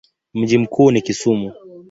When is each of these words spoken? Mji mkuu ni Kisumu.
Mji 0.33 0.57
mkuu 0.57 0.91
ni 0.91 1.01
Kisumu. 1.01 1.53